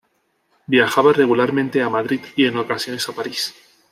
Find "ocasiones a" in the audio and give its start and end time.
2.57-3.11